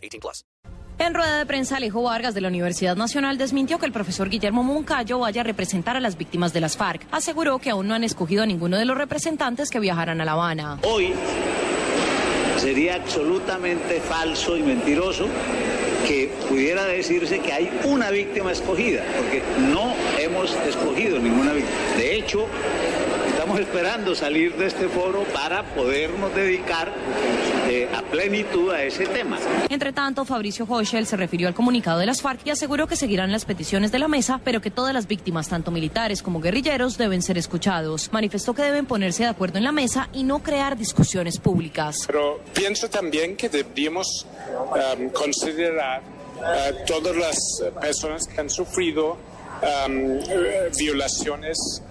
[0.00, 0.44] 18 plus.
[0.98, 4.62] En rueda de prensa, Alejo Vargas de la Universidad Nacional desmintió que el profesor Guillermo
[4.62, 7.06] Moncayo vaya a representar a las víctimas de las FARC.
[7.10, 10.32] Aseguró que aún no han escogido a ninguno de los representantes que viajarán a La
[10.32, 10.78] Habana.
[10.82, 11.14] Hoy
[12.58, 15.26] sería absolutamente falso y mentiroso
[16.06, 21.78] que pudiera decirse que hay una víctima escogida, porque no hemos escogido ninguna víctima.
[21.96, 22.46] De hecho,
[23.40, 26.92] estamos esperando salir de este foro para podernos dedicar
[27.70, 29.38] eh, a plenitud a ese tema.
[29.70, 33.32] Entre tanto, Fabricio Hochel se refirió al comunicado de las FARC y aseguró que seguirán
[33.32, 37.22] las peticiones de la mesa, pero que todas las víctimas, tanto militares como guerrilleros, deben
[37.22, 38.10] ser escuchados.
[38.12, 42.04] Manifestó que deben ponerse de acuerdo en la mesa y no crear discusiones públicas.
[42.06, 44.26] Pero pienso también que deberíamos
[44.98, 49.16] um, considerar uh, todas las personas que han sufrido
[49.86, 50.18] um,
[50.76, 51.89] violaciones uh,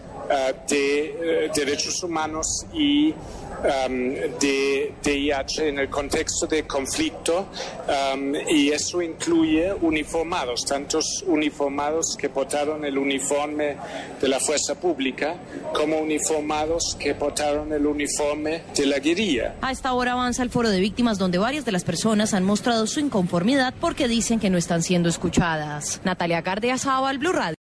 [0.68, 7.48] de eh, derechos humanos y um, de DIH en el contexto de conflicto
[7.88, 13.78] um, y eso incluye uniformados, tantos uniformados que portaron el uniforme
[14.22, 15.36] de la fuerza pública
[15.74, 19.56] como uniformados que portaron el uniforme de la guerrilla.
[19.62, 22.86] A esta hora avanza el foro de víctimas donde varias de las personas han mostrado
[22.88, 26.02] su inconformidad porque dicen que no están siendo escuchadas.
[26.04, 26.76] Natalia Gardia
[27.20, 27.56] Blue Radio.